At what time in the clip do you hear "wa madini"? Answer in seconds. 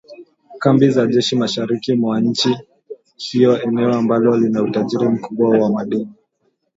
5.59-6.09